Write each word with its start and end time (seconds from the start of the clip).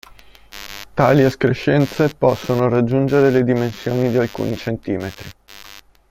Tali 0.95 1.21
escrescenze 1.21 2.09
possono 2.17 2.67
raggiungere 2.69 3.29
le 3.29 3.43
dimensioni 3.43 4.09
di 4.09 4.17
alcuni 4.17 4.57
centimetri. 4.57 5.29